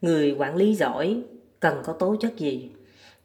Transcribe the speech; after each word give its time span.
người 0.00 0.36
quản 0.38 0.56
lý 0.56 0.74
giỏi 0.74 1.22
cần 1.60 1.82
có 1.84 1.92
tố 1.92 2.16
chất 2.20 2.36
gì? 2.36 2.70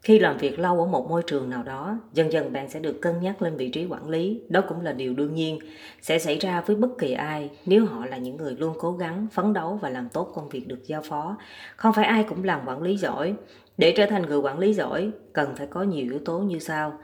Khi 0.01 0.19
làm 0.19 0.37
việc 0.37 0.59
lâu 0.59 0.79
ở 0.79 0.85
một 0.85 1.09
môi 1.09 1.23
trường 1.27 1.49
nào 1.49 1.63
đó, 1.63 1.97
dần 2.13 2.31
dần 2.31 2.53
bạn 2.53 2.69
sẽ 2.69 2.79
được 2.79 3.01
cân 3.01 3.21
nhắc 3.21 3.41
lên 3.41 3.57
vị 3.57 3.69
trí 3.69 3.85
quản 3.85 4.09
lý. 4.09 4.41
Đó 4.49 4.61
cũng 4.69 4.81
là 4.81 4.91
điều 4.91 5.13
đương 5.13 5.35
nhiên, 5.35 5.59
sẽ 6.01 6.19
xảy 6.19 6.37
ra 6.39 6.61
với 6.61 6.75
bất 6.75 6.97
kỳ 6.99 7.11
ai 7.11 7.49
nếu 7.65 7.85
họ 7.85 8.05
là 8.05 8.17
những 8.17 8.37
người 8.37 8.55
luôn 8.59 8.73
cố 8.79 8.91
gắng, 8.91 9.27
phấn 9.31 9.53
đấu 9.53 9.79
và 9.81 9.89
làm 9.89 10.09
tốt 10.09 10.31
công 10.35 10.49
việc 10.49 10.67
được 10.67 10.79
giao 10.85 11.01
phó. 11.01 11.37
Không 11.75 11.93
phải 11.93 12.05
ai 12.05 12.23
cũng 12.23 12.43
làm 12.43 12.61
quản 12.65 12.81
lý 12.81 12.97
giỏi. 12.97 13.33
Để 13.77 13.93
trở 13.97 14.05
thành 14.05 14.21
người 14.21 14.37
quản 14.37 14.59
lý 14.59 14.73
giỏi, 14.73 15.11
cần 15.33 15.55
phải 15.55 15.67
có 15.67 15.83
nhiều 15.83 16.03
yếu 16.03 16.19
tố 16.25 16.39
như 16.39 16.59
sau. 16.59 16.99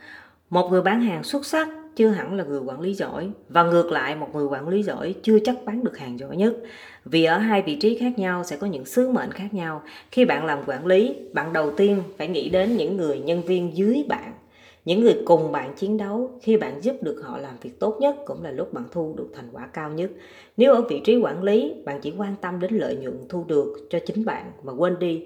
Một 0.49 0.70
người 0.70 0.81
bán 0.81 1.02
hàng 1.02 1.23
xuất 1.23 1.45
sắc 1.45 1.68
chưa 1.98 2.07
hẳn 2.07 2.34
là 2.34 2.43
người 2.43 2.59
quản 2.59 2.82
lý 2.82 2.93
giỏi. 2.93 3.29
Và 3.50 3.64
ngược 3.64 3.91
lại, 3.91 4.16
một 4.16 4.27
người 4.36 4.46
quản 4.46 4.68
lý 4.68 4.84
giỏi 4.84 5.16
chưa 5.21 5.39
chắc 5.39 5.55
bán 5.66 5.84
được 5.84 5.97
hàng 5.97 6.20
giỏi 6.20 6.38
nhất. 6.38 6.54
Vì 7.05 7.23
ở 7.23 7.38
hai 7.38 7.61
vị 7.61 7.75
trí 7.75 7.97
khác 7.97 8.20
nhau 8.20 8.43
sẽ 8.43 8.57
có 8.57 8.68
những 8.68 8.86
sứ 8.86 9.09
mệnh 9.09 9.32
khác 9.32 9.54
nhau. 9.54 9.82
Khi 10.11 10.25
bạn 10.25 10.46
làm 10.46 10.60
quản 10.68 10.86
lý, 10.86 11.15
bạn 11.33 11.54
đầu 11.54 11.71
tiên 11.71 12.04
phải 12.18 12.28
nghĩ 12.28 12.50
đến 12.50 12.78
những 12.78 12.97
người 12.97 13.20
nhân 13.20 13.42
viên 13.42 13.78
dưới 13.78 14.04
bạn. 14.07 14.33
Những 14.86 15.01
người 15.01 15.18
cùng 15.25 15.51
bạn 15.51 15.73
chiến 15.75 15.97
đấu, 15.97 16.32
khi 16.42 16.57
bạn 16.57 16.83
giúp 16.83 16.96
được 17.01 17.21
họ 17.25 17.37
làm 17.37 17.54
việc 17.61 17.79
tốt 17.79 17.98
nhất 18.00 18.15
cũng 18.25 18.43
là 18.43 18.51
lúc 18.51 18.73
bạn 18.73 18.84
thu 18.92 19.14
được 19.18 19.28
thành 19.36 19.50
quả 19.51 19.68
cao 19.73 19.92
nhất. 19.92 20.11
Nếu 20.57 20.73
ở 20.73 20.82
vị 20.82 21.01
trí 21.04 21.18
quản 21.18 21.43
lý, 21.43 21.73
bạn 21.86 22.00
chỉ 22.01 22.14
quan 22.18 22.36
tâm 22.42 22.59
đến 22.59 22.73
lợi 22.73 22.95
nhuận 22.95 23.18
thu 23.29 23.45
được 23.48 23.87
cho 23.89 24.00
chính 24.06 24.25
bạn 24.25 24.51
mà 24.64 24.73
quên 24.73 25.00
đi, 25.00 25.23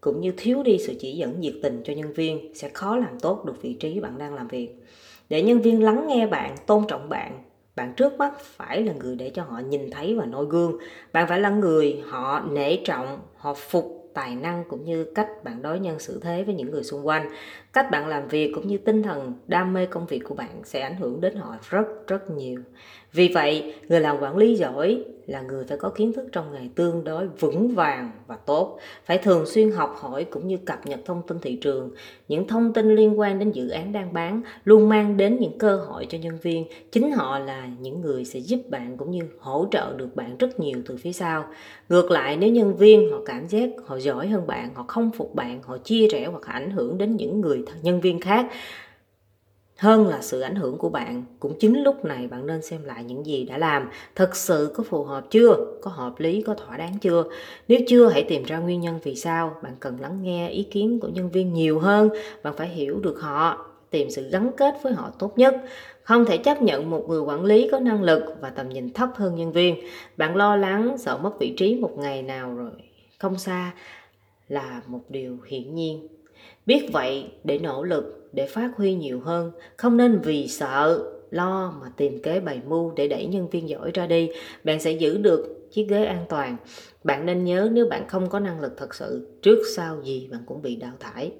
cũng 0.00 0.20
như 0.20 0.32
thiếu 0.36 0.62
đi 0.62 0.78
sự 0.78 0.94
chỉ 1.00 1.12
dẫn 1.12 1.40
nhiệt 1.40 1.54
tình 1.62 1.82
cho 1.84 1.92
nhân 1.92 2.12
viên, 2.12 2.54
sẽ 2.54 2.68
khó 2.68 2.96
làm 2.96 3.20
tốt 3.20 3.44
được 3.46 3.62
vị 3.62 3.72
trí 3.72 4.00
bạn 4.00 4.18
đang 4.18 4.34
làm 4.34 4.48
việc 4.48 4.68
để 5.30 5.42
nhân 5.42 5.60
viên 5.62 5.82
lắng 5.82 6.06
nghe 6.08 6.26
bạn, 6.26 6.54
tôn 6.66 6.86
trọng 6.88 7.08
bạn 7.08 7.50
bạn 7.80 7.94
trước 7.96 8.18
mắt 8.18 8.40
phải 8.40 8.82
là 8.82 8.92
người 8.92 9.16
để 9.16 9.30
cho 9.34 9.42
họ 9.42 9.58
nhìn 9.58 9.90
thấy 9.90 10.14
và 10.14 10.26
noi 10.26 10.46
gương. 10.48 10.78
Bạn 11.12 11.28
phải 11.28 11.40
là 11.40 11.50
người 11.50 12.02
họ 12.08 12.40
nể 12.50 12.76
trọng, 12.76 13.20
họ 13.36 13.54
phục 13.54 14.10
tài 14.14 14.36
năng 14.36 14.64
cũng 14.68 14.84
như 14.84 15.04
cách 15.14 15.28
bạn 15.44 15.62
đối 15.62 15.80
nhân 15.80 15.98
xử 15.98 16.20
thế 16.22 16.44
với 16.44 16.54
những 16.54 16.70
người 16.70 16.82
xung 16.82 17.06
quanh. 17.06 17.30
Cách 17.72 17.90
bạn 17.90 18.06
làm 18.06 18.28
việc 18.28 18.52
cũng 18.54 18.68
như 18.68 18.78
tinh 18.78 19.02
thần, 19.02 19.32
đam 19.46 19.72
mê 19.72 19.86
công 19.86 20.06
việc 20.06 20.20
của 20.28 20.34
bạn 20.34 20.60
sẽ 20.64 20.80
ảnh 20.80 20.96
hưởng 20.96 21.20
đến 21.20 21.36
họ 21.36 21.56
rất 21.70 22.06
rất 22.06 22.30
nhiều 22.30 22.60
vì 23.12 23.28
vậy, 23.28 23.74
người 23.88 24.00
làm 24.00 24.16
quản 24.20 24.36
lý 24.36 24.54
giỏi 24.54 25.04
là 25.26 25.40
người 25.40 25.64
phải 25.64 25.78
có 25.78 25.88
kiến 25.88 26.12
thức 26.12 26.28
trong 26.32 26.52
nghề 26.52 26.68
tương 26.74 27.04
đối 27.04 27.26
vững 27.26 27.74
vàng 27.74 28.10
và 28.26 28.36
tốt, 28.36 28.78
phải 29.04 29.18
thường 29.18 29.46
xuyên 29.46 29.70
học 29.70 29.96
hỏi 30.00 30.24
cũng 30.24 30.48
như 30.48 30.56
cập 30.56 30.86
nhật 30.86 31.00
thông 31.04 31.22
tin 31.26 31.38
thị 31.38 31.56
trường. 31.56 31.90
Những 32.28 32.48
thông 32.48 32.72
tin 32.72 32.94
liên 32.94 33.20
quan 33.20 33.38
đến 33.38 33.50
dự 33.50 33.68
án 33.68 33.92
đang 33.92 34.12
bán 34.12 34.42
luôn 34.64 34.88
mang 34.88 35.16
đến 35.16 35.36
những 35.40 35.58
cơ 35.58 35.76
hội 35.76 36.06
cho 36.08 36.18
nhân 36.18 36.38
viên. 36.42 36.64
Chính 36.92 37.12
họ 37.12 37.38
là 37.38 37.68
những 37.80 38.00
người 38.00 38.24
sẽ 38.24 38.38
giúp 38.38 38.60
bạn 38.68 38.96
cũng 38.96 39.10
như 39.10 39.22
hỗ 39.38 39.66
trợ 39.70 39.94
được 39.96 40.16
bạn 40.16 40.36
rất 40.38 40.60
nhiều 40.60 40.82
từ 40.86 40.96
phía 40.96 41.12
sau. 41.12 41.44
Ngược 41.88 42.10
lại, 42.10 42.36
nếu 42.36 42.50
nhân 42.50 42.76
viên 42.76 43.10
họ 43.12 43.18
cảm 43.26 43.48
giác 43.48 43.70
họ 43.86 43.98
giỏi 43.98 44.28
hơn 44.28 44.46
bạn, 44.46 44.74
họ 44.74 44.84
không 44.88 45.10
phục 45.16 45.34
bạn, 45.34 45.62
họ 45.62 45.78
chia 45.78 46.08
rẽ 46.08 46.26
hoặc 46.26 46.42
ảnh 46.46 46.70
hưởng 46.70 46.98
đến 46.98 47.16
những 47.16 47.40
người 47.40 47.64
nhân 47.82 48.00
viên 48.00 48.20
khác 48.20 48.46
hơn 49.80 50.08
là 50.08 50.22
sự 50.22 50.40
ảnh 50.40 50.54
hưởng 50.54 50.78
của 50.78 50.88
bạn, 50.88 51.24
cũng 51.38 51.58
chính 51.58 51.82
lúc 51.82 52.04
này 52.04 52.26
bạn 52.26 52.46
nên 52.46 52.62
xem 52.62 52.84
lại 52.84 53.04
những 53.04 53.26
gì 53.26 53.44
đã 53.44 53.58
làm. 53.58 53.88
Thật 54.14 54.36
sự 54.36 54.72
có 54.76 54.84
phù 54.84 55.04
hợp 55.04 55.26
chưa? 55.30 55.56
Có 55.82 55.90
hợp 55.90 56.20
lý, 56.20 56.42
có 56.42 56.54
thỏa 56.54 56.76
đáng 56.76 56.98
chưa? 56.98 57.24
Nếu 57.68 57.80
chưa, 57.88 58.08
hãy 58.08 58.22
tìm 58.22 58.44
ra 58.44 58.58
nguyên 58.58 58.80
nhân 58.80 58.98
vì 59.02 59.14
sao. 59.14 59.56
Bạn 59.62 59.72
cần 59.80 60.00
lắng 60.00 60.18
nghe 60.22 60.48
ý 60.48 60.62
kiến 60.62 61.00
của 61.00 61.08
nhân 61.08 61.30
viên 61.30 61.52
nhiều 61.52 61.78
hơn. 61.78 62.08
Bạn 62.42 62.54
phải 62.56 62.68
hiểu 62.68 63.00
được 63.00 63.20
họ, 63.20 63.66
tìm 63.90 64.10
sự 64.10 64.30
gắn 64.30 64.50
kết 64.56 64.74
với 64.82 64.92
họ 64.92 65.10
tốt 65.18 65.38
nhất. 65.38 65.56
Không 66.02 66.24
thể 66.24 66.36
chấp 66.36 66.62
nhận 66.62 66.90
một 66.90 67.04
người 67.08 67.20
quản 67.20 67.44
lý 67.44 67.68
có 67.72 67.78
năng 67.78 68.02
lực 68.02 68.22
và 68.40 68.50
tầm 68.50 68.68
nhìn 68.68 68.92
thấp 68.92 69.08
hơn 69.14 69.36
nhân 69.36 69.52
viên. 69.52 69.76
Bạn 70.16 70.36
lo 70.36 70.56
lắng 70.56 70.98
sợ 70.98 71.18
mất 71.18 71.38
vị 71.40 71.54
trí 71.56 71.74
một 71.74 71.98
ngày 71.98 72.22
nào 72.22 72.54
rồi 72.54 72.70
không 73.18 73.38
xa 73.38 73.72
là 74.48 74.82
một 74.86 75.00
điều 75.08 75.38
hiển 75.46 75.74
nhiên 75.74 76.08
biết 76.66 76.88
vậy, 76.92 77.32
để 77.44 77.58
nỗ 77.58 77.82
lực, 77.82 78.30
để 78.32 78.46
phát 78.46 78.70
huy 78.76 78.94
nhiều 78.94 79.20
hơn, 79.20 79.52
không 79.76 79.96
nên 79.96 80.20
vì 80.24 80.48
sợ, 80.48 81.12
lo 81.30 81.74
mà 81.80 81.86
tìm 81.96 82.22
kế 82.22 82.40
bày 82.40 82.60
mưu 82.66 82.92
để 82.96 83.08
đẩy 83.08 83.26
nhân 83.26 83.48
viên 83.48 83.68
giỏi 83.68 83.90
ra 83.94 84.06
đi. 84.06 84.30
Bạn 84.64 84.80
sẽ 84.80 84.90
giữ 84.90 85.18
được 85.18 85.68
chiếc 85.70 85.86
ghế 85.88 86.04
an 86.04 86.24
toàn. 86.28 86.56
Bạn 87.04 87.26
nên 87.26 87.44
nhớ 87.44 87.68
nếu 87.72 87.86
bạn 87.86 88.08
không 88.08 88.28
có 88.28 88.40
năng 88.40 88.60
lực 88.60 88.72
thật 88.76 88.94
sự, 88.94 89.38
trước 89.42 89.58
sau 89.76 90.02
gì 90.02 90.28
bạn 90.30 90.40
cũng 90.46 90.62
bị 90.62 90.76
đào 90.76 90.92
thải. 91.00 91.32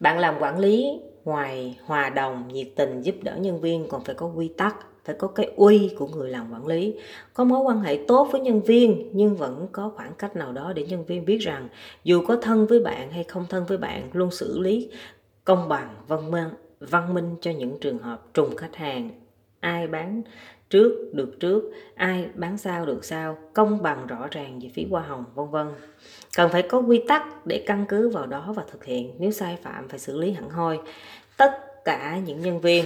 Bạn 0.00 0.18
làm 0.18 0.34
quản 0.40 0.58
lý 0.58 1.00
ngoài 1.24 1.78
hòa 1.84 2.10
đồng 2.10 2.48
nhiệt 2.52 2.68
tình 2.76 3.02
giúp 3.02 3.14
đỡ 3.22 3.36
nhân 3.36 3.60
viên 3.60 3.88
còn 3.88 4.04
phải 4.04 4.14
có 4.14 4.26
quy 4.26 4.48
tắc 4.48 4.76
phải 5.04 5.14
có 5.18 5.28
cái 5.28 5.50
uy 5.56 5.90
của 5.98 6.06
người 6.06 6.30
làm 6.30 6.52
quản 6.52 6.66
lý. 6.66 6.94
Có 7.34 7.44
mối 7.44 7.60
quan 7.60 7.80
hệ 7.80 8.04
tốt 8.08 8.28
với 8.32 8.40
nhân 8.40 8.62
viên, 8.62 9.10
nhưng 9.12 9.36
vẫn 9.36 9.66
có 9.72 9.92
khoảng 9.96 10.12
cách 10.18 10.36
nào 10.36 10.52
đó 10.52 10.72
để 10.72 10.86
nhân 10.86 11.04
viên 11.04 11.24
biết 11.24 11.38
rằng 11.38 11.68
dù 12.04 12.24
có 12.26 12.36
thân 12.36 12.66
với 12.66 12.80
bạn 12.80 13.10
hay 13.10 13.24
không 13.24 13.46
thân 13.48 13.66
với 13.66 13.78
bạn, 13.78 14.10
luôn 14.12 14.30
xử 14.30 14.58
lý 14.58 14.90
công 15.44 15.68
bằng, 15.68 15.94
văn 16.08 16.30
minh 16.30 16.48
văn 16.80 17.14
minh 17.14 17.36
cho 17.40 17.50
những 17.50 17.78
trường 17.80 17.98
hợp 17.98 18.34
trùng 18.34 18.56
khách 18.56 18.76
hàng. 18.76 19.10
Ai 19.60 19.86
bán 19.86 20.22
trước 20.70 21.10
được 21.12 21.40
trước, 21.40 21.72
ai 21.94 22.28
bán 22.34 22.58
sau 22.58 22.86
được 22.86 23.04
sau, 23.04 23.38
công 23.52 23.82
bằng 23.82 24.06
rõ 24.06 24.26
ràng 24.30 24.60
về 24.62 24.70
phí 24.74 24.86
hoa 24.90 25.02
hồng, 25.02 25.24
vân 25.34 25.50
vân. 25.50 25.66
Cần 26.36 26.50
phải 26.52 26.62
có 26.62 26.78
quy 26.78 27.02
tắc 27.08 27.46
để 27.46 27.64
căn 27.66 27.84
cứ 27.88 28.08
vào 28.08 28.26
đó 28.26 28.52
và 28.56 28.64
thực 28.72 28.84
hiện, 28.84 29.14
nếu 29.18 29.30
sai 29.30 29.58
phạm 29.62 29.88
phải 29.88 29.98
xử 29.98 30.18
lý 30.18 30.30
hẳn 30.30 30.50
hoi. 30.50 30.78
Tất 31.36 31.84
cả 31.84 32.20
những 32.26 32.40
nhân 32.40 32.60
viên 32.60 32.84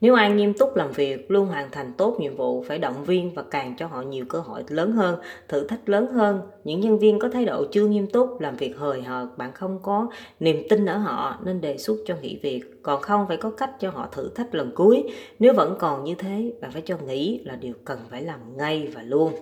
nếu 0.00 0.14
ai 0.14 0.32
nghiêm 0.32 0.54
túc 0.54 0.76
làm 0.76 0.92
việc, 0.92 1.30
luôn 1.30 1.46
hoàn 1.46 1.70
thành 1.70 1.92
tốt 1.98 2.16
nhiệm 2.20 2.36
vụ, 2.36 2.64
phải 2.68 2.78
động 2.78 3.04
viên 3.04 3.34
và 3.34 3.42
càng 3.50 3.74
cho 3.78 3.86
họ 3.86 4.02
nhiều 4.02 4.24
cơ 4.28 4.40
hội 4.40 4.64
lớn 4.68 4.92
hơn, 4.92 5.18
thử 5.48 5.66
thách 5.66 5.88
lớn 5.88 6.06
hơn. 6.12 6.40
Những 6.64 6.80
nhân 6.80 6.98
viên 6.98 7.18
có 7.18 7.28
thái 7.28 7.44
độ 7.44 7.64
chưa 7.72 7.86
nghiêm 7.86 8.06
túc, 8.06 8.40
làm 8.40 8.56
việc 8.56 8.76
hời 8.78 9.02
hợt, 9.02 9.28
bạn 9.36 9.52
không 9.52 9.78
có 9.82 10.06
niềm 10.40 10.62
tin 10.68 10.86
ở 10.86 10.96
họ 10.96 11.36
nên 11.44 11.60
đề 11.60 11.78
xuất 11.78 11.96
cho 12.06 12.14
nghỉ 12.22 12.38
việc. 12.42 12.62
Còn 12.82 13.02
không 13.02 13.24
phải 13.28 13.36
có 13.36 13.50
cách 13.50 13.70
cho 13.80 13.90
họ 13.90 14.08
thử 14.12 14.30
thách 14.34 14.54
lần 14.54 14.72
cuối. 14.74 15.04
Nếu 15.38 15.52
vẫn 15.52 15.76
còn 15.78 16.04
như 16.04 16.14
thế, 16.14 16.52
bạn 16.60 16.70
phải 16.70 16.82
cho 16.82 16.96
nghỉ 17.06 17.40
là 17.44 17.56
điều 17.56 17.74
cần 17.84 17.98
phải 18.10 18.22
làm 18.22 18.56
ngay 18.56 18.88
và 18.94 19.02
luôn. 19.02 19.32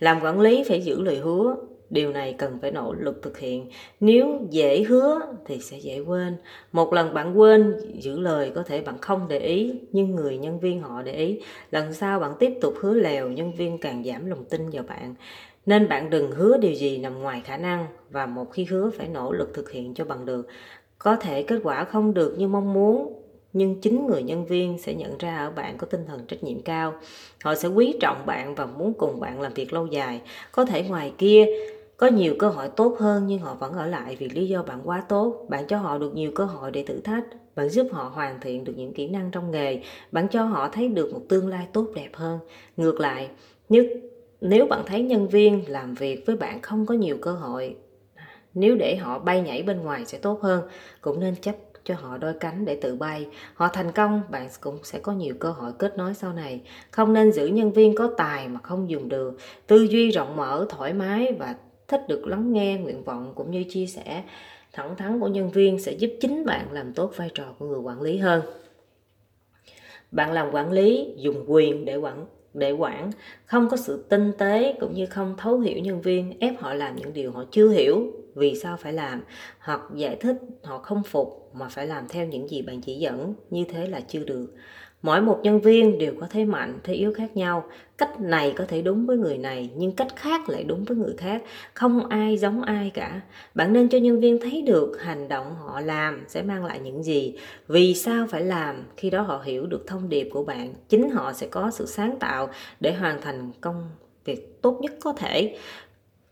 Làm 0.00 0.20
quản 0.22 0.40
lý 0.40 0.64
phải 0.68 0.80
giữ 0.80 1.02
lời 1.02 1.16
hứa, 1.16 1.56
điều 1.90 2.12
này 2.12 2.34
cần 2.38 2.58
phải 2.62 2.70
nỗ 2.70 2.92
lực 2.92 3.22
thực 3.22 3.38
hiện. 3.38 3.70
Nếu 4.00 4.40
dễ 4.50 4.82
hứa 4.82 5.20
thì 5.46 5.60
sẽ 5.60 5.78
dễ 5.78 6.00
quên. 6.00 6.36
Một 6.72 6.92
lần 6.92 7.14
bạn 7.14 7.38
quên, 7.38 7.74
giữ 8.00 8.20
lời 8.20 8.52
có 8.54 8.62
thể 8.62 8.80
bạn 8.80 8.98
không 8.98 9.28
để 9.28 9.38
ý, 9.38 9.74
nhưng 9.92 10.14
người 10.14 10.38
nhân 10.38 10.60
viên 10.60 10.80
họ 10.80 11.02
để 11.02 11.12
ý. 11.12 11.40
Lần 11.70 11.94
sau 11.94 12.20
bạn 12.20 12.32
tiếp 12.38 12.52
tục 12.60 12.74
hứa 12.80 12.94
lèo, 12.94 13.28
nhân 13.28 13.54
viên 13.54 13.78
càng 13.78 14.04
giảm 14.04 14.26
lòng 14.26 14.44
tin 14.44 14.70
vào 14.70 14.84
bạn. 14.88 15.14
Nên 15.66 15.88
bạn 15.88 16.10
đừng 16.10 16.30
hứa 16.30 16.56
điều 16.56 16.72
gì 16.72 16.98
nằm 16.98 17.22
ngoài 17.22 17.42
khả 17.44 17.56
năng 17.56 17.86
và 18.10 18.26
một 18.26 18.52
khi 18.52 18.64
hứa 18.64 18.90
phải 18.90 19.08
nỗ 19.08 19.32
lực 19.32 19.54
thực 19.54 19.70
hiện 19.70 19.94
cho 19.94 20.04
bằng 20.04 20.26
được. 20.26 20.48
Có 20.98 21.16
thể 21.16 21.42
kết 21.42 21.60
quả 21.62 21.84
không 21.84 22.14
được 22.14 22.34
như 22.38 22.48
mong 22.48 22.72
muốn, 22.72 23.22
nhưng 23.52 23.80
chính 23.80 24.06
người 24.06 24.22
nhân 24.22 24.46
viên 24.46 24.78
sẽ 24.78 24.94
nhận 24.94 25.18
ra 25.18 25.36
ở 25.36 25.50
bạn 25.50 25.78
có 25.78 25.86
tinh 25.86 26.04
thần 26.06 26.26
trách 26.28 26.44
nhiệm 26.44 26.62
cao. 26.62 26.94
Họ 27.44 27.54
sẽ 27.54 27.68
quý 27.68 27.94
trọng 28.00 28.26
bạn 28.26 28.54
và 28.54 28.66
muốn 28.66 28.94
cùng 28.94 29.20
bạn 29.20 29.40
làm 29.40 29.54
việc 29.54 29.72
lâu 29.72 29.86
dài. 29.86 30.20
Có 30.52 30.64
thể 30.64 30.82
ngoài 30.82 31.12
kia 31.18 31.46
có 31.98 32.06
nhiều 32.06 32.34
cơ 32.38 32.48
hội 32.48 32.68
tốt 32.76 32.96
hơn 32.98 33.26
nhưng 33.26 33.38
họ 33.38 33.54
vẫn 33.54 33.72
ở 33.72 33.86
lại 33.86 34.16
vì 34.16 34.28
lý 34.28 34.48
do 34.48 34.62
bạn 34.62 34.80
quá 34.84 35.04
tốt. 35.08 35.46
Bạn 35.48 35.66
cho 35.66 35.78
họ 35.78 35.98
được 35.98 36.14
nhiều 36.14 36.30
cơ 36.34 36.44
hội 36.44 36.70
để 36.70 36.82
thử 36.82 37.00
thách. 37.00 37.24
Bạn 37.54 37.68
giúp 37.68 37.86
họ 37.92 38.12
hoàn 38.14 38.40
thiện 38.40 38.64
được 38.64 38.72
những 38.76 38.92
kỹ 38.92 39.08
năng 39.08 39.30
trong 39.30 39.50
nghề. 39.50 39.82
Bạn 40.12 40.28
cho 40.28 40.44
họ 40.44 40.68
thấy 40.68 40.88
được 40.88 41.12
một 41.12 41.20
tương 41.28 41.48
lai 41.48 41.66
tốt 41.72 41.86
đẹp 41.94 42.10
hơn. 42.14 42.38
Ngược 42.76 43.00
lại, 43.00 43.28
nếu 43.68 43.84
nếu 44.40 44.66
bạn 44.66 44.82
thấy 44.86 45.02
nhân 45.02 45.28
viên 45.28 45.70
làm 45.70 45.94
việc 45.94 46.26
với 46.26 46.36
bạn 46.36 46.62
không 46.62 46.86
có 46.86 46.94
nhiều 46.94 47.18
cơ 47.22 47.32
hội, 47.32 47.76
nếu 48.54 48.76
để 48.76 48.96
họ 48.96 49.18
bay 49.18 49.40
nhảy 49.40 49.62
bên 49.62 49.80
ngoài 49.80 50.06
sẽ 50.06 50.18
tốt 50.18 50.42
hơn. 50.42 50.62
Cũng 51.00 51.20
nên 51.20 51.34
chấp 51.36 51.56
cho 51.84 51.94
họ 51.94 52.18
đôi 52.18 52.34
cánh 52.40 52.64
để 52.64 52.78
tự 52.82 52.96
bay. 52.96 53.26
Họ 53.54 53.68
thành 53.68 53.92
công, 53.92 54.22
bạn 54.30 54.48
cũng 54.60 54.78
sẽ 54.82 54.98
có 54.98 55.12
nhiều 55.12 55.34
cơ 55.40 55.50
hội 55.50 55.72
kết 55.78 55.98
nối 55.98 56.14
sau 56.14 56.32
này. 56.32 56.60
Không 56.90 57.12
nên 57.12 57.32
giữ 57.32 57.46
nhân 57.46 57.72
viên 57.72 57.94
có 57.94 58.10
tài 58.16 58.48
mà 58.48 58.60
không 58.62 58.90
dùng 58.90 59.08
được. 59.08 59.36
Tư 59.66 59.82
duy 59.82 60.10
rộng 60.10 60.36
mở, 60.36 60.66
thoải 60.68 60.92
mái 60.92 61.32
và 61.38 61.54
thích 61.88 62.08
được 62.08 62.26
lắng 62.26 62.52
nghe 62.52 62.78
nguyện 62.78 63.04
vọng 63.04 63.32
cũng 63.34 63.50
như 63.50 63.64
chia 63.64 63.86
sẻ, 63.86 64.22
thẳng 64.72 64.96
thắn 64.96 65.20
của 65.20 65.28
nhân 65.28 65.50
viên 65.50 65.78
sẽ 65.78 65.92
giúp 65.92 66.10
chính 66.20 66.44
bạn 66.44 66.72
làm 66.72 66.92
tốt 66.92 67.12
vai 67.16 67.30
trò 67.34 67.44
của 67.58 67.66
người 67.66 67.80
quản 67.80 68.02
lý 68.02 68.18
hơn. 68.18 68.42
Bạn 70.10 70.32
làm 70.32 70.50
quản 70.52 70.72
lý 70.72 71.14
dùng 71.16 71.44
quyền 71.46 71.84
để 71.84 71.96
quản 71.96 72.26
để 72.54 72.72
quản, 72.72 73.10
không 73.44 73.68
có 73.68 73.76
sự 73.76 74.04
tinh 74.08 74.32
tế 74.38 74.74
cũng 74.80 74.94
như 74.94 75.06
không 75.06 75.34
thấu 75.38 75.58
hiểu 75.60 75.78
nhân 75.78 76.00
viên, 76.00 76.40
ép 76.40 76.60
họ 76.60 76.74
làm 76.74 76.96
những 76.96 77.12
điều 77.12 77.32
họ 77.32 77.44
chưa 77.50 77.68
hiểu 77.68 78.12
vì 78.34 78.54
sao 78.54 78.76
phải 78.76 78.92
làm, 78.92 79.22
hoặc 79.58 79.80
giải 79.94 80.16
thích 80.16 80.36
họ 80.64 80.78
không 80.78 81.02
phục 81.02 81.50
mà 81.54 81.68
phải 81.68 81.86
làm 81.86 82.08
theo 82.08 82.26
những 82.26 82.48
gì 82.48 82.62
bạn 82.62 82.80
chỉ 82.80 82.94
dẫn, 82.94 83.34
như 83.50 83.64
thế 83.68 83.86
là 83.86 84.00
chưa 84.00 84.24
được 84.24 84.54
mỗi 85.02 85.20
một 85.20 85.40
nhân 85.42 85.60
viên 85.60 85.98
đều 85.98 86.14
có 86.20 86.26
thế 86.30 86.44
mạnh, 86.44 86.78
thế 86.84 86.94
yếu 86.94 87.12
khác 87.14 87.36
nhau. 87.36 87.64
Cách 87.98 88.20
này 88.20 88.54
có 88.56 88.64
thể 88.68 88.82
đúng 88.82 89.06
với 89.06 89.16
người 89.16 89.38
này, 89.38 89.70
nhưng 89.76 89.92
cách 89.92 90.16
khác 90.16 90.48
lại 90.48 90.64
đúng 90.64 90.84
với 90.84 90.96
người 90.96 91.14
khác. 91.18 91.42
Không 91.74 92.06
ai 92.06 92.36
giống 92.36 92.62
ai 92.62 92.90
cả. 92.94 93.20
Bạn 93.54 93.72
nên 93.72 93.88
cho 93.88 93.98
nhân 93.98 94.20
viên 94.20 94.40
thấy 94.40 94.62
được 94.62 94.96
hành 95.00 95.28
động 95.28 95.54
họ 95.54 95.80
làm 95.80 96.24
sẽ 96.28 96.42
mang 96.42 96.64
lại 96.64 96.80
những 96.80 97.02
gì. 97.02 97.36
Vì 97.68 97.94
sao 97.94 98.26
phải 98.30 98.42
làm? 98.42 98.84
Khi 98.96 99.10
đó 99.10 99.22
họ 99.22 99.42
hiểu 99.44 99.66
được 99.66 99.86
thông 99.86 100.08
điệp 100.08 100.28
của 100.32 100.44
bạn. 100.44 100.74
Chính 100.88 101.10
họ 101.10 101.32
sẽ 101.32 101.46
có 101.46 101.70
sự 101.70 101.86
sáng 101.86 102.18
tạo 102.20 102.48
để 102.80 102.92
hoàn 102.92 103.20
thành 103.20 103.50
công 103.60 103.90
việc 104.24 104.62
tốt 104.62 104.78
nhất 104.80 104.92
có 105.00 105.12
thể. 105.12 105.58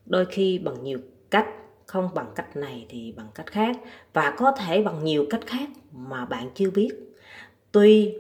Đôi 0.07 0.25
khi 0.25 0.59
bằng 0.59 0.83
nhiều 0.83 0.99
cách, 1.31 1.47
không 1.87 2.09
bằng 2.15 2.33
cách 2.35 2.57
này 2.57 2.87
thì 2.89 3.15
bằng 3.17 3.29
cách 3.35 3.47
khác. 3.47 3.77
Và 4.13 4.35
có 4.39 4.53
thể 4.53 4.83
bằng 4.83 5.05
nhiều 5.05 5.27
cách 5.31 5.47
khác 5.47 5.69
mà 5.93 6.25
bạn 6.25 6.51
chưa 6.55 6.71
biết. 6.71 6.91
Tuy 7.73 8.15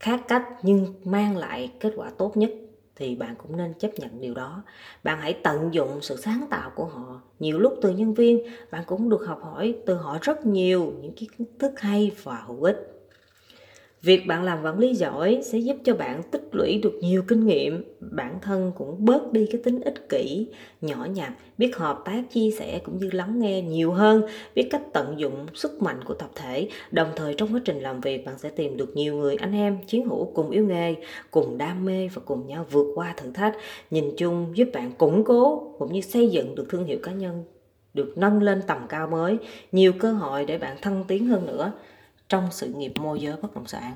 khác 0.00 0.20
cách 0.28 0.44
nhưng 0.62 0.94
mang 1.04 1.36
lại 1.36 1.72
kết 1.80 1.92
quả 1.96 2.10
tốt 2.10 2.36
nhất 2.36 2.50
thì 2.96 3.14
bạn 3.14 3.34
cũng 3.38 3.56
nên 3.56 3.74
chấp 3.74 3.90
nhận 3.96 4.20
điều 4.20 4.34
đó. 4.34 4.62
Bạn 5.04 5.20
hãy 5.20 5.32
tận 5.32 5.74
dụng 5.74 5.98
sự 6.02 6.16
sáng 6.16 6.46
tạo 6.50 6.70
của 6.74 6.84
họ. 6.84 7.20
Nhiều 7.38 7.58
lúc 7.58 7.74
từ 7.82 7.90
nhân 7.90 8.14
viên, 8.14 8.46
bạn 8.70 8.84
cũng 8.86 9.08
được 9.08 9.26
học 9.26 9.40
hỏi 9.42 9.74
từ 9.86 9.94
họ 9.94 10.18
rất 10.22 10.46
nhiều 10.46 10.92
những 11.00 11.12
kiến 11.12 11.30
thức 11.58 11.80
hay 11.80 12.10
và 12.22 12.44
hữu 12.46 12.62
ích. 12.62 12.93
Việc 14.04 14.26
bạn 14.26 14.42
làm 14.42 14.64
quản 14.64 14.78
lý 14.78 14.94
giỏi 14.94 15.40
sẽ 15.42 15.58
giúp 15.58 15.76
cho 15.84 15.94
bạn 15.94 16.22
tích 16.30 16.48
lũy 16.52 16.80
được 16.82 16.98
nhiều 17.00 17.22
kinh 17.28 17.46
nghiệm, 17.46 17.84
bản 18.00 18.38
thân 18.42 18.72
cũng 18.76 19.04
bớt 19.04 19.32
đi 19.32 19.46
cái 19.52 19.60
tính 19.64 19.80
ích 19.80 20.08
kỷ, 20.08 20.48
nhỏ 20.80 21.06
nhặt, 21.14 21.32
biết 21.58 21.76
hợp 21.76 22.02
tác 22.04 22.22
chia 22.30 22.50
sẻ 22.50 22.80
cũng 22.84 22.98
như 22.98 23.10
lắng 23.12 23.40
nghe 23.40 23.62
nhiều 23.62 23.92
hơn, 23.92 24.22
biết 24.54 24.68
cách 24.70 24.82
tận 24.92 25.14
dụng 25.18 25.46
sức 25.54 25.82
mạnh 25.82 26.04
của 26.04 26.14
tập 26.14 26.30
thể. 26.34 26.68
Đồng 26.90 27.08
thời 27.16 27.34
trong 27.34 27.54
quá 27.54 27.60
trình 27.64 27.80
làm 27.80 28.00
việc 28.00 28.26
bạn 28.26 28.38
sẽ 28.38 28.50
tìm 28.50 28.76
được 28.76 28.96
nhiều 28.96 29.16
người 29.16 29.36
anh 29.36 29.52
em, 29.52 29.78
chiến 29.86 30.08
hữu 30.08 30.24
cùng 30.34 30.50
yêu 30.50 30.66
nghề, 30.66 30.94
cùng 31.30 31.58
đam 31.58 31.84
mê 31.84 32.08
và 32.14 32.22
cùng 32.24 32.46
nhau 32.46 32.66
vượt 32.70 32.86
qua 32.94 33.14
thử 33.16 33.30
thách. 33.30 33.56
Nhìn 33.90 34.04
chung 34.16 34.46
giúp 34.54 34.68
bạn 34.72 34.92
củng 34.98 35.24
cố 35.24 35.72
cũng 35.78 35.92
như 35.92 36.00
xây 36.00 36.28
dựng 36.28 36.54
được 36.54 36.66
thương 36.68 36.84
hiệu 36.84 36.98
cá 37.02 37.12
nhân 37.12 37.44
được 37.94 38.18
nâng 38.18 38.42
lên 38.42 38.62
tầm 38.66 38.78
cao 38.88 39.06
mới, 39.06 39.36
nhiều 39.72 39.92
cơ 39.98 40.12
hội 40.12 40.44
để 40.44 40.58
bạn 40.58 40.76
thăng 40.82 41.04
tiến 41.08 41.26
hơn 41.26 41.46
nữa 41.46 41.72
trong 42.28 42.48
sự 42.50 42.72
nghiệp 42.72 42.92
môi 42.98 43.20
giới 43.20 43.36
bất 43.36 43.54
động 43.54 43.66
sản. 43.66 43.94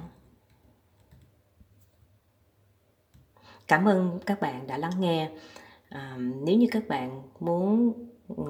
Cảm 3.69 3.89
ơn 3.89 4.19
các 4.27 4.41
bạn 4.41 4.67
đã 4.67 4.79
lắng 4.79 4.93
nghe. 4.99 5.31
À, 5.89 6.17
nếu 6.19 6.57
như 6.57 6.67
các 6.71 6.89
bạn 6.89 7.23
muốn 7.41 7.93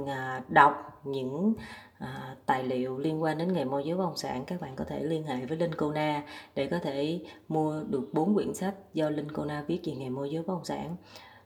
à, 0.06 0.42
đọc 0.48 1.00
những 1.04 1.54
à, 1.98 2.36
tài 2.46 2.64
liệu 2.64 2.98
liên 2.98 3.22
quan 3.22 3.38
đến 3.38 3.52
nghề 3.52 3.64
môi 3.64 3.82
giới 3.84 3.96
bất 3.96 4.04
động 4.04 4.16
sản 4.16 4.44
các 4.44 4.60
bạn 4.60 4.76
có 4.76 4.84
thể 4.84 5.02
liên 5.02 5.26
hệ 5.26 5.46
với 5.46 5.58
Linh 5.58 5.74
Kona 5.74 6.22
để 6.54 6.66
có 6.66 6.78
thể 6.78 7.20
mua 7.48 7.82
được 7.88 8.08
bốn 8.12 8.34
quyển 8.34 8.54
sách 8.54 8.74
do 8.94 9.10
Linh 9.10 9.32
Kona 9.32 9.64
viết 9.66 9.80
về 9.84 9.92
nghề 9.92 10.08
môi 10.08 10.30
giới 10.30 10.42
bất 10.42 10.54
động 10.54 10.64
sản 10.64 10.96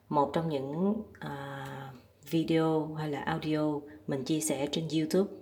một 0.08 0.30
trong 0.32 0.48
những 0.48 1.02
à, 1.18 1.66
video 2.30 2.94
hay 2.94 3.10
là 3.10 3.20
audio 3.20 3.80
mình 4.06 4.24
chia 4.24 4.40
sẻ 4.40 4.68
trên 4.72 4.88
YouTube 4.88 5.41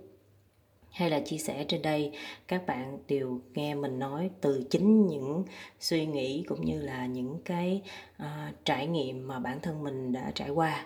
hay 0.91 1.09
là 1.09 1.19
chia 1.19 1.37
sẻ 1.37 1.65
trên 1.67 1.81
đây 1.81 2.11
các 2.47 2.65
bạn 2.65 2.97
đều 3.07 3.41
nghe 3.53 3.75
mình 3.75 3.99
nói 3.99 4.29
từ 4.41 4.63
chính 4.69 5.07
những 5.07 5.43
suy 5.79 6.05
nghĩ 6.05 6.43
cũng 6.47 6.65
như 6.65 6.81
là 6.81 7.05
những 7.05 7.41
cái 7.45 7.81
uh, 8.23 8.65
trải 8.65 8.87
nghiệm 8.87 9.27
mà 9.27 9.39
bản 9.39 9.59
thân 9.61 9.83
mình 9.83 10.11
đã 10.11 10.31
trải 10.35 10.49
qua. 10.49 10.85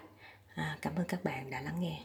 À, 0.55 0.77
cảm 0.81 0.95
ơn 0.95 1.05
các 1.07 1.23
bạn 1.23 1.49
đã 1.49 1.61
lắng 1.61 1.75
nghe. 1.79 1.99